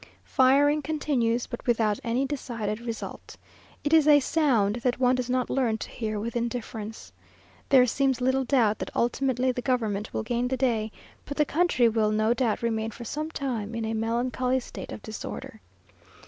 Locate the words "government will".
9.61-10.23